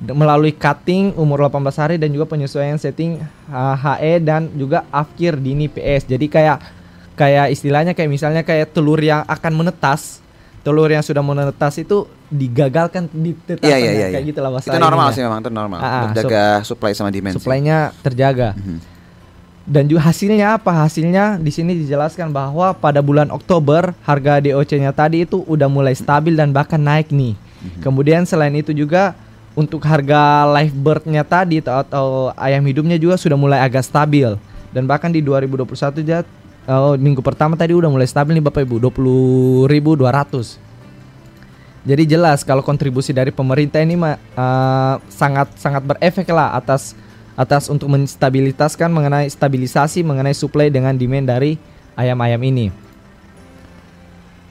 [0.00, 3.20] melalui cutting umur 18 hari dan juga penyesuaian setting
[3.52, 6.08] uh, HE dan juga afkir dini PS.
[6.08, 6.56] Jadi kayak
[7.14, 10.24] kayak istilahnya kayak misalnya kayak telur yang akan menetas,
[10.64, 14.06] telur yang sudah menetas itu digagalkan di Iya iya iya.
[14.08, 14.30] kayak iya.
[14.32, 15.16] gitu lah bahasa Itu normal ininya.
[15.18, 15.78] sih memang itu normal.
[15.82, 17.36] Ah, ah, supply sama demand.
[17.36, 17.42] sih.
[17.42, 18.56] Supply-nya terjaga.
[18.56, 18.99] Mhm.
[19.70, 20.74] Dan juga hasilnya apa?
[20.82, 26.34] Hasilnya di sini dijelaskan bahwa pada bulan Oktober harga DOC-nya tadi itu udah mulai stabil
[26.34, 27.38] dan bahkan naik nih.
[27.78, 29.14] Kemudian selain itu juga
[29.54, 34.34] untuk harga live bird-nya tadi atau, atau ayam hidupnya juga sudah mulai agak stabil
[34.70, 36.22] dan bahkan di 2021 aja
[36.70, 40.70] oh, minggu pertama tadi udah mulai stabil nih Bapak Ibu 20.200.
[41.80, 46.92] Jadi jelas kalau kontribusi dari pemerintah ini mah, eh, sangat sangat berefek lah atas
[47.40, 51.56] atas untuk menstabilitaskan mengenai stabilisasi mengenai supply dengan demand dari
[51.96, 52.68] ayam-ayam ini.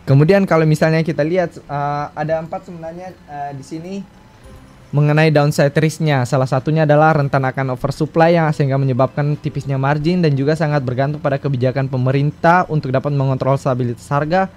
[0.10, 3.94] Kemudian kalau misalnya kita lihat eh, ada empat sebenarnya eh, di sini
[4.90, 6.26] mengenai downside risk-nya.
[6.26, 11.22] Salah satunya adalah rentan akan oversupply yang sehingga menyebabkan tipisnya margin dan juga sangat bergantung
[11.22, 14.50] pada kebijakan pemerintah untuk dapat mengontrol stabilitas harga.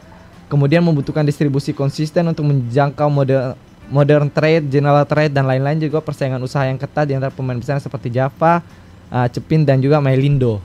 [0.48, 3.56] Kemudian membutuhkan distribusi konsisten untuk menjangkau mode
[3.88, 7.80] modern trade, general trade dan lain-lain juga persaingan usaha yang ketat di antara pemain besar
[7.82, 8.62] seperti Java,
[9.10, 10.62] uh, Cepin dan juga Mailindo.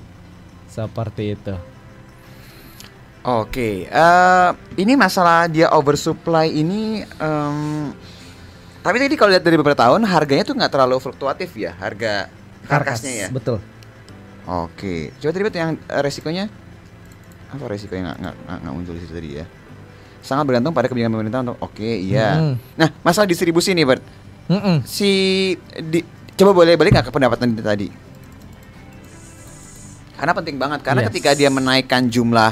[0.68, 1.56] Seperti itu.
[3.28, 4.50] Oke, eh
[4.80, 7.92] ini masalah dia oversupply ini em,
[8.80, 12.32] tapi tadi kalau lihat dari beberapa tahun harganya tuh nggak terlalu fluktuatif ya harga
[12.72, 13.28] karkasnya ya.
[13.28, 13.60] Betul.
[14.48, 16.48] Oke, coba tadi yang eh, resikonya
[17.52, 19.46] apa resikonya nggak nggak nggak- nggak muncul di situ tadi ya?
[20.28, 22.36] Sangat bergantung pada kebijakan pemerintah untuk oke iya.
[22.36, 22.54] Mm.
[22.76, 24.04] Nah masalah distribusi nih Bert,
[24.46, 24.84] Mm-mm.
[24.84, 25.08] si
[25.80, 26.04] di,
[26.36, 27.88] coba boleh balik nggak ke pendapatan itu tadi?
[30.18, 31.08] Karena penting banget karena Yes.
[31.08, 32.52] ketika dia menaikkan jumlah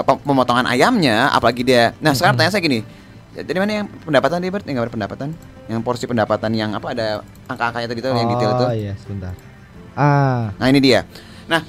[0.00, 1.92] pem- pemotongan ayamnya, apalagi dia.
[1.98, 2.86] Nah sekarang tanya saya gini,
[3.34, 4.64] dari mana yang pendapatan dia Bert?
[4.64, 5.28] Yang gambar pendapatan?
[5.66, 7.06] Yang porsi pendapatan yang apa ada
[7.44, 8.64] angka-angkanya tadi tuh yang detail itu?
[8.64, 9.32] Oh iya, sebentar.
[9.92, 11.02] Ah, Nah ini dia.
[11.44, 11.60] Nah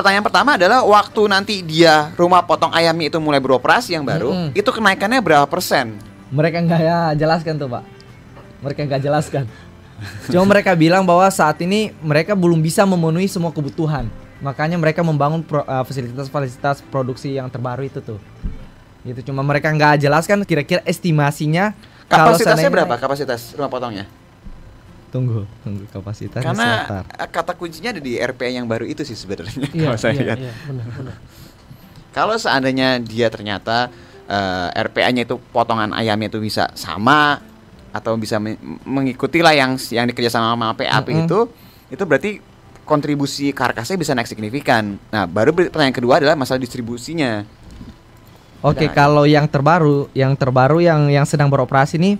[0.00, 4.56] pertanyaan pertama adalah waktu nanti dia rumah potong ayamnya itu mulai beroperasi yang baru, Mm-mm.
[4.56, 6.00] itu kenaikannya berapa persen?
[6.30, 7.82] mereka nggak ya jelaskan tuh, Pak.
[8.62, 9.44] Mereka nggak jelaskan.
[10.30, 14.06] Cuma mereka bilang bahwa saat ini mereka belum bisa memenuhi semua kebutuhan.
[14.40, 18.16] Makanya mereka membangun pro- uh, fasilitas-fasilitas produksi yang terbaru itu tuh.
[19.02, 21.74] Gitu cuma mereka nggak jelaskan kira-kira estimasinya
[22.06, 22.94] Kapasitasnya berapa?
[22.98, 24.06] Kapasitas rumah potongnya?
[25.10, 27.02] Tunggu, tunggu kapasitas Karena sebentar.
[27.18, 29.58] eh, kata kuncinya ada di RPA yang baru itu sih sebenarnya.
[29.74, 30.38] Iya, kalau saya iya, lihat.
[30.38, 31.16] iya, benar, benar.
[32.16, 33.86] Kalau seandainya dia ternyata
[34.26, 37.38] eh, RPA-nya itu potongan ayamnya itu bisa sama
[37.90, 41.26] atau bisa me- mengikuti lah yang yang dikerjasama sama PAP Mm-mm.
[41.26, 41.38] itu,
[41.90, 42.30] itu berarti
[42.82, 44.98] kontribusi karkasnya bisa naik signifikan.
[45.10, 47.46] Nah, baru pertanyaan kedua adalah masalah distribusinya.
[48.60, 52.14] Oke, Nah, kalau yang terbaru, yang terbaru yang yang sedang beroperasi nih,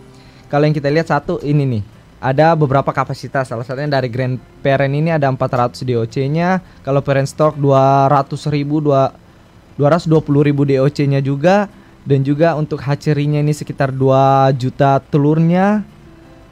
[0.46, 1.83] kalau yang kita lihat satu ini nih,
[2.20, 3.48] ada beberapa kapasitas.
[3.48, 10.20] Salah satunya dari Grand Parent ini ada 400 DOC-nya, kalau parent stock 200 ribu, 220
[10.44, 11.72] ribu DOC-nya juga,
[12.04, 15.80] dan juga untuk hatchery-nya ini sekitar 2 juta telurnya,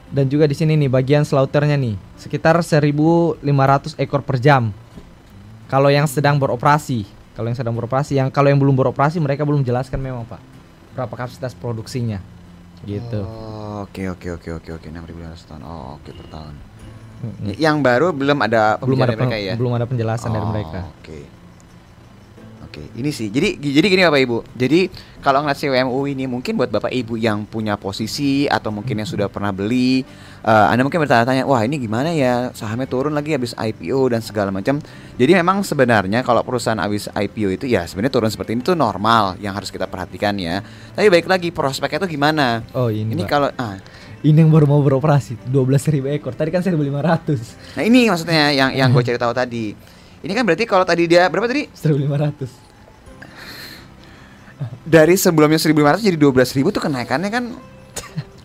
[0.09, 3.45] dan juga di sini nih bagian slaughternya nih, sekitar 1.500
[4.01, 4.73] ekor per jam.
[5.69, 7.05] Kalau yang sedang beroperasi,
[7.37, 10.41] kalau yang sedang beroperasi, yang kalau yang belum beroperasi mereka belum jelaskan memang pak
[10.97, 12.25] berapa kapasitas produksinya,
[12.89, 13.21] gitu.
[13.21, 15.61] Oh, Oke oke oke oke oke 6.500 ton.
[15.63, 16.55] Oh, oke per tahun.
[17.45, 19.55] Y- Yang baru belum ada Belum ada mereka ya.
[19.55, 20.79] belum ada penjelasan dari Oh, mereka.
[20.93, 21.21] Oke.
[22.69, 23.33] Oke, ini sih.
[23.33, 24.39] Jadi jadi gini Bapak Ibu.
[24.53, 24.93] Jadi
[25.25, 29.25] kalau ngeliat CWMU ini mungkin buat Bapak Ibu yang punya posisi atau mungkin yang sudah
[29.33, 30.05] pernah beli,
[30.45, 32.53] eh, Anda mungkin bertanya-tanya, "Wah, ini gimana ya?
[32.53, 34.85] Sahamnya turun lagi habis IPO dan segala macam."
[35.17, 39.41] Jadi memang sebenarnya kalau perusahaan habis IPO itu ya sebenarnya turun seperti ini tuh normal
[39.41, 40.61] yang harus kita perhatikan ya.
[40.93, 42.61] Tapi baik lagi prospeknya tuh gimana?
[42.77, 43.31] Oh ini, Ini Pak.
[43.33, 43.81] kalau ah,
[44.21, 46.37] ini yang baru mau beroperasi 12.000 ekor.
[46.37, 47.81] Tadi kan 1.500.
[47.81, 49.97] Nah ini maksudnya yang yang gue cari tahu tadi.
[50.19, 51.71] Ini kan berarti kalau tadi dia berapa tadi?
[51.71, 52.51] 1.500.
[54.83, 57.45] Dari sebelumnya 1500 jadi 12000 tuh kenaikannya kan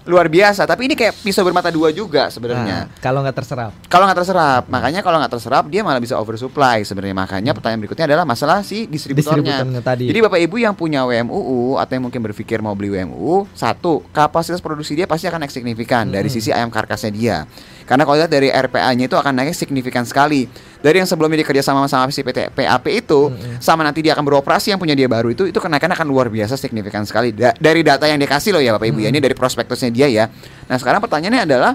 [0.03, 0.67] luar biasa.
[0.67, 2.91] Tapi ini kayak pisau bermata dua juga sebenarnya.
[2.91, 3.71] Nah, kalau nggak terserap.
[3.87, 7.15] Kalau nggak terserap, makanya kalau nggak terserap dia malah bisa oversupply sebenarnya.
[7.15, 9.63] Makanya pertanyaan berikutnya adalah masalah si distributornya.
[9.63, 10.03] Distributornya tadi.
[10.11, 14.59] Jadi bapak ibu yang punya WMUU atau yang mungkin berpikir mau beli WMUU, satu kapasitas
[14.59, 16.35] produksi dia pasti akan naik signifikan dari Hmm.
[16.35, 17.37] sisi ayam karkasnya dia.
[17.83, 20.47] Karena kalau lihat dari RPA-nya itu akan naik signifikan sekali.
[20.79, 23.59] Dari yang sebelumnya dia kerja sama sama si PT PAP itu, Hmm.
[23.59, 26.55] sama nanti dia akan beroperasi yang punya dia baru itu, itu kenaikan akan luar biasa
[26.55, 27.31] signifikan sekali.
[27.31, 29.15] Da- dari data yang dia kasih loh ya bapak ibu ya, Hmm.
[29.15, 30.25] ini dari prospektusnya dia ya.
[30.65, 31.71] Nah sekarang pertanyaannya adalah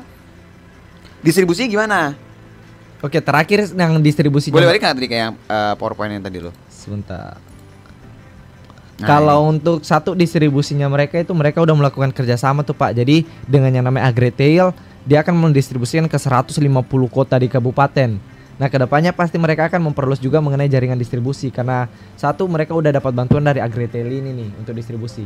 [1.21, 2.01] distribusinya gimana?
[2.99, 6.51] Oke, terakhir yang distribusi Boleh balik nggak tadi kayak eh, PowerPoint yang tadi lo?
[6.67, 7.39] Sebentar.
[8.99, 12.99] Nah, Kalau untuk satu distribusinya mereka itu mereka udah melakukan kerjasama tuh Pak.
[12.99, 14.75] Jadi dengan yang namanya Agretail
[15.09, 16.61] dia akan mendistribusikan ke 150
[17.09, 18.21] kota di kabupaten.
[18.61, 21.89] Nah ke depannya pasti mereka akan memperluas juga mengenai jaringan distribusi karena
[22.21, 25.25] satu mereka udah dapat bantuan dari Agretail ini nih untuk distribusi.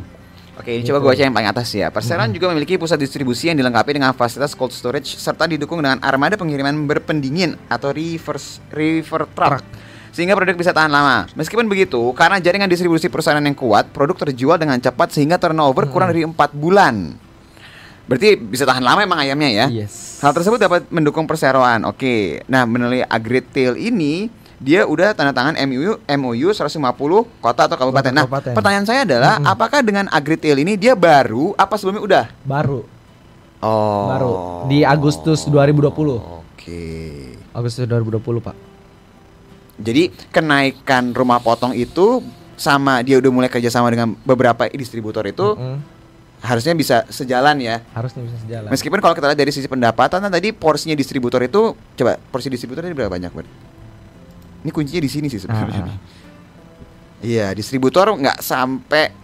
[0.53, 1.89] Oke, ini coba gue baca yang paling atas ya.
[1.89, 6.37] Perseroan juga memiliki pusat distribusi yang dilengkapi dengan fasilitas cold storage serta didukung dengan armada
[6.37, 9.65] pengiriman berpendingin atau reverse river truck.
[10.13, 11.25] Sehingga produk bisa tahan lama.
[11.33, 16.13] Meskipun begitu, karena jaringan distribusi perusahaan yang kuat, produk terjual dengan cepat sehingga turnover kurang
[16.13, 17.17] dari empat bulan.
[18.13, 19.67] Berarti bisa tahan lama emang ayamnya ya.
[19.73, 20.21] Yes.
[20.21, 21.89] Hal tersebut dapat mendukung perseroan.
[21.89, 22.45] Oke.
[22.45, 24.29] Nah, menilai Agritail ini
[24.61, 26.79] dia udah tanda tangan MOU MOU 150
[27.41, 28.13] kota atau kabupaten.
[28.13, 28.53] Nah, kabupaten.
[28.55, 32.25] pertanyaan saya adalah apakah dengan Agritail ini dia baru apa sebelumnya udah?
[32.45, 32.87] Baru,
[33.59, 34.07] Oh.
[34.07, 34.33] baru
[34.69, 36.21] di Agustus 2020.
[36.45, 36.85] Oke.
[37.51, 38.55] Agustus 2020, Pak.
[39.79, 42.23] Jadi kenaikan rumah potong itu
[42.55, 45.77] sama dia udah mulai kerjasama dengan beberapa distributor itu Mm-mm.
[46.43, 47.81] Harusnya bisa sejalan ya.
[47.95, 48.69] Harusnya bisa sejalan.
[48.69, 52.83] Meskipun kalau kita lihat dari sisi pendapatan kan tadi porsinya distributor itu coba porsi distributor
[52.83, 53.47] ini berapa banyak, Bud?
[54.67, 55.83] Ini kuncinya di sini sih sebenarnya.
[55.87, 55.99] Ah, ah.
[57.23, 59.23] Iya, distributor nggak sampai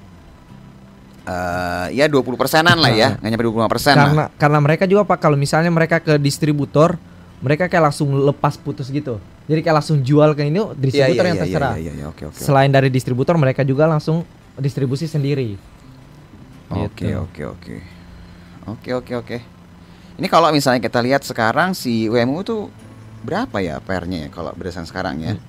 [1.29, 4.07] eh ya 20 persenan lah ya, nggak nyampe 25 persen lah.
[4.09, 6.97] karena karena mereka juga Pak kalau misalnya mereka ke distributor
[7.45, 9.21] mereka kayak langsung lepas putus gitu.
[9.45, 11.73] Jadi kayak langsung jual ke ini distributor yang terserah.
[11.77, 12.41] Iya, iya, iya, oke, oke.
[12.41, 14.25] Selain dari distributor mereka juga langsung
[14.57, 15.61] distribusi sendiri.
[16.69, 17.17] Oke, Gitu.
[17.17, 17.77] oke, oke.
[18.69, 19.39] Oke, oke, oke.
[20.19, 22.69] Ini kalau misalnya kita lihat sekarang si WMU tuh
[23.25, 25.33] berapa ya PR-nya ya kalau berdasarkan sekarang ya?
[25.35, 25.43] Hmm.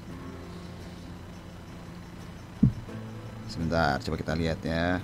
[3.49, 5.03] Sebentar, coba kita lihat ya.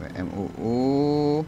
[0.00, 1.44] WMUU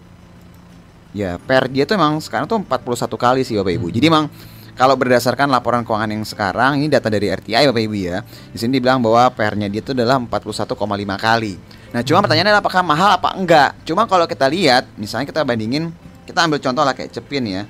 [1.13, 3.93] Ya, per dia tuh emang sekarang tuh 41 kali sih Bapak Ibu.
[3.93, 4.33] Jadi emang
[4.73, 8.25] kalau berdasarkan laporan keuangan yang sekarang ini data dari RTI Bapak Ibu ya.
[8.25, 10.73] Di sini dibilang bahwa PR-nya dia itu adalah 41,5
[11.21, 11.61] kali.
[11.93, 13.77] Nah, cuma pertanyaannya apakah mahal apa enggak?
[13.85, 15.93] Cuma kalau kita lihat, misalnya kita bandingin,
[16.25, 17.63] kita ambil contoh lah kayak Cepin ya.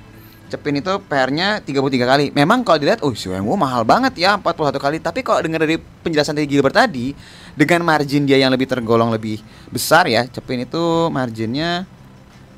[0.47, 2.25] Cepin itu PR-nya 33 kali.
[2.31, 4.97] Memang kalau dilihat, oh WMU mahal banget ya 41 kali.
[5.03, 7.11] Tapi kalau dengar dari penjelasan dari Gilbert tadi,
[7.57, 11.83] dengan margin dia yang lebih tergolong lebih besar ya, Cepin itu marginnya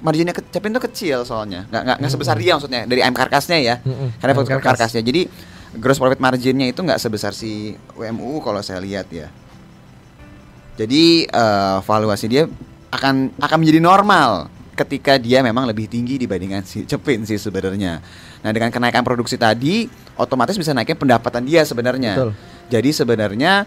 [0.05, 1.65] marginnya ke, Cepin itu kecil soalnya.
[1.71, 3.75] Nggak, nggak, nggak sebesar dia maksudnya dari ayam karkasnya ya.
[4.21, 5.01] Karena karkasnya.
[5.01, 5.21] Jadi
[5.81, 9.33] gross profit marginnya itu nggak sebesar si WMU kalau saya lihat ya.
[10.75, 12.43] Jadi eh, valuasi dia
[12.91, 18.03] akan akan menjadi normal ketika dia memang lebih tinggi dibandingkan si Cepin sih sebenarnya.
[18.43, 19.87] Nah dengan kenaikan produksi tadi,
[20.19, 22.13] otomatis bisa naikin pendapatan dia sebenarnya.
[22.19, 22.31] Betul.
[22.67, 23.63] Jadi sebenarnya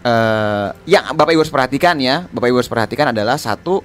[0.00, 3.84] eh yang Bapak Ibu harus perhatikan ya, Bapak Ibu harus perhatikan adalah satu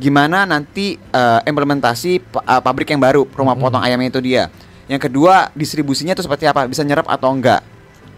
[0.00, 4.48] gimana nanti eh, implementasi eh, pabrik yang baru rumah potong ayamnya itu dia.
[4.88, 7.60] Yang kedua distribusinya itu seperti apa, bisa nyerap atau enggak.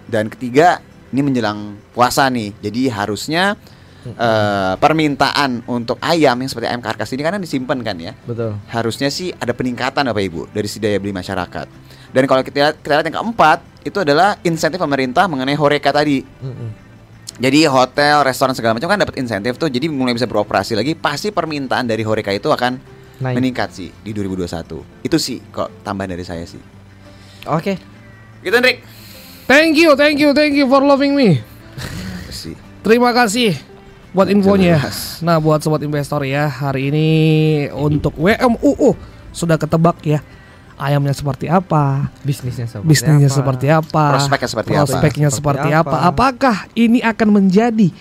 [0.07, 0.79] Dan ketiga
[1.11, 3.59] ini menjelang puasa nih, jadi harusnya
[4.07, 8.57] eh, permintaan untuk ayam yang seperti ayam karkas ini karena disimpan kan ya Betul.
[8.73, 11.67] harusnya sih ada peningkatan Bapak Ibu dari si daya beli masyarakat.
[12.11, 16.27] Dan kalau kita lihat, kita lihat yang keempat itu adalah insentif pemerintah mengenai horeca tadi.
[16.27, 16.71] Mm-mm.
[17.41, 20.93] Jadi hotel, restoran segala macam kan dapat insentif tuh, jadi mulai bisa beroperasi lagi.
[20.93, 22.77] Pasti permintaan dari horeca itu akan
[23.23, 23.37] Naik.
[23.39, 25.07] meningkat sih di 2021.
[25.07, 26.61] Itu sih kok tambahan dari saya sih.
[27.49, 27.81] Oke.
[28.45, 28.85] Gitu Hendrik.
[29.49, 31.41] Thank you, thank you, thank you for loving me.
[32.81, 33.70] Terima kasih
[34.11, 34.79] buat infonya.
[34.83, 35.23] Jelas.
[35.23, 37.09] Nah, buat sobat investor ya, hari ini
[37.71, 38.95] untuk WMUU
[39.31, 40.21] sudah ketebak ya.
[40.81, 43.37] Ayamnya seperti apa, Bisnisnya seperti bisnisnya apa?
[43.37, 44.79] seperti apa, Prospeknya seperti apa.
[44.81, 45.93] prospeknya Seperti seperti apa.
[45.93, 45.97] apa.
[46.09, 47.93] Apakah ini akan menjadi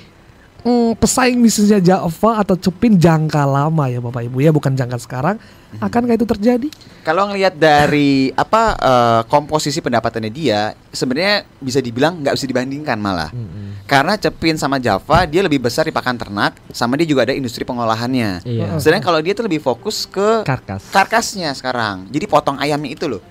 [0.66, 5.36] mm, pesaing bisnisnya Java atau Cepin jangka lama ya Bapak Ibu ya, bukan jangka sekarang?
[5.70, 5.86] Hmm.
[5.86, 6.68] Akankah itu terjadi?
[7.06, 13.30] Kalau ngelihat dari apa eh, komposisi pendapatannya dia, sebenarnya bisa dibilang nggak bisa dibandingkan malah.
[13.30, 13.86] Mm-mm.
[13.86, 17.62] Karena Cepin sama Java dia lebih besar di pakan ternak, sama dia juga ada industri
[17.66, 18.46] pengolahannya.
[18.46, 18.82] Iya.
[18.82, 20.90] Sedangkan kalau dia tuh lebih fokus ke Karkas.
[20.90, 22.10] karkasnya sekarang.
[22.10, 23.22] Jadi potong ayamnya itu loh.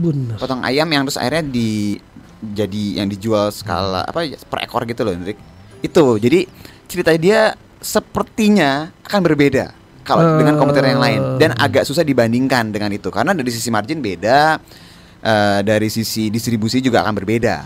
[0.00, 0.40] Benar.
[0.40, 2.00] Potong ayam yang terus akhirnya di
[2.40, 5.36] jadi yang dijual skala apa per ekor gitu loh, Hendrik.
[5.80, 6.16] Itu.
[6.20, 6.46] Jadi
[6.90, 9.72] cerita dia sepertinya akan berbeda
[10.04, 14.02] kalau dengan komputer yang lain dan agak susah dibandingkan dengan itu karena dari sisi margin
[14.02, 14.58] beda,
[15.22, 17.56] eh, dari sisi distribusi juga akan berbeda.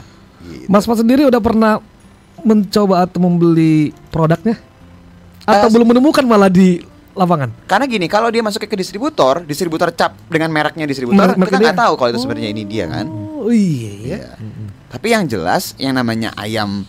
[0.44, 0.68] Gitu.
[0.68, 1.80] Mas Mas sendiri udah pernah
[2.44, 4.60] mencoba atau membeli produknya?
[5.48, 6.84] Atau Eh, belum menemukan malah di
[7.16, 7.48] lapangan?
[7.64, 11.80] Karena gini, kalau dia masuk ke distributor, distributor cap dengan mereknya distributor, merek kita nggak
[11.80, 13.06] tahu kalau itu sebenarnya ini dia kan.
[13.08, 14.04] Oh iya ya.
[14.04, 14.24] Iya.
[14.92, 16.84] Tapi yang jelas yang namanya ayam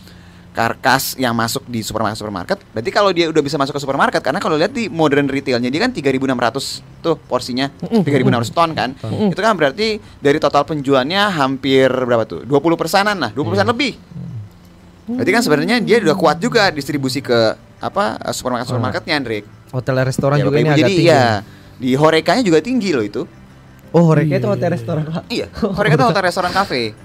[0.56, 4.40] karkas yang masuk di supermarket supermarket, berarti kalau dia udah bisa masuk ke supermarket karena
[4.40, 8.96] kalau lihat di modern retailnya dia kan 3.600 tuh porsinya, 3.600 ton kan.
[9.28, 12.40] Itu kan berarti dari total penjualnya hampir berapa tuh?
[12.42, 13.92] 20 persenan lah, 20 persen lebih.
[15.06, 17.36] Berarti kan sebenarnya dia udah kuat juga distribusi ke
[17.76, 19.44] apa supermarket supermarketnya, Andrik.
[19.70, 21.12] Hotel restoran Ya, juga ini agak jadi tinggi.
[21.12, 21.22] ya
[21.76, 23.22] di Horekanya juga tinggi loh itu.
[23.92, 25.04] Oh, mereka itu hotel restoran.
[25.28, 26.96] Iya, Horeka itu hotel restoran cafe.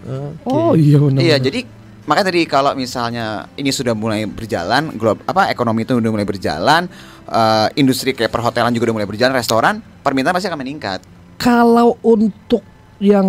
[0.48, 1.20] Oh iya benar.
[1.20, 1.60] Iya, jadi
[2.06, 6.90] makanya tadi kalau misalnya ini sudah mulai berjalan, glob apa ekonomi itu udah mulai berjalan,
[7.30, 11.00] eh, industri kayak perhotelan juga udah mulai berjalan, restoran, permintaan pasti akan meningkat.
[11.38, 12.62] Kalau untuk
[13.02, 13.26] yang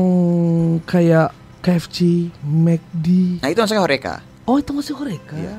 [0.84, 1.32] kayak
[1.64, 5.36] KFC, McD, Nah itu maksudnya Horeca, oh itu masih Horeca.
[5.36, 5.56] Iya.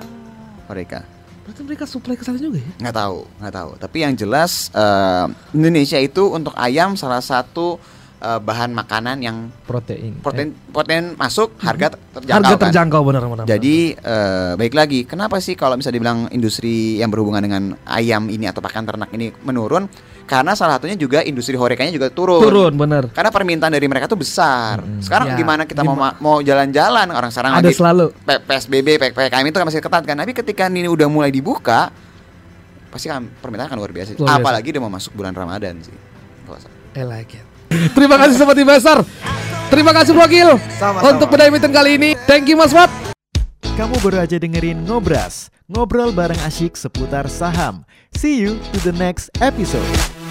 [0.69, 1.01] Horeca.
[1.43, 2.71] Berarti mereka supply ke sana juga ya?
[2.79, 3.71] Nggak tahu, nggak tahu.
[3.75, 7.77] Tapi yang jelas eh, Indonesia itu untuk ayam salah satu
[8.23, 10.15] eh, bahan makanan yang Protein.
[10.17, 12.39] protein protein masuk harga ter- terjangkau.
[12.39, 12.63] Harga kan?
[12.71, 13.45] terjangkau benar-benar.
[13.45, 18.47] Jadi eh, baik lagi, kenapa sih kalau bisa dibilang industri yang berhubungan dengan ayam ini
[18.47, 19.85] atau pakan ternak ini menurun?
[20.23, 22.39] Karena salah satunya juga industri horekanya juga turun.
[22.39, 23.11] turun benar.
[23.11, 24.79] Karena permintaan dari mereka tuh besar.
[25.03, 28.05] Sekarang Ya, gimana kita mau mau jalan-jalan orang sekarang Ada lagi selalu.
[28.23, 30.15] PSBB, PPKM itu kan masih ketat kan.
[30.15, 31.91] Tapi ketika ini udah mulai dibuka,
[32.87, 34.15] pasti kan permintaan akan luar biasa.
[34.15, 34.39] Luar biasa.
[34.39, 35.91] Apalagi udah mau masuk bulan Ramadan sih.
[36.95, 37.52] I like it.
[37.93, 39.01] Terima kasih Sobat Investor.
[39.73, 41.17] Terima kasih Wakil Sama-sama.
[41.17, 42.09] untuk bedai meeting kali ini.
[42.29, 42.89] Thank you Mas Wat.
[43.73, 47.81] Kamu baru aja dengerin Ngobras, ngobrol bareng asyik seputar saham.
[48.13, 50.22] See you to the next episode.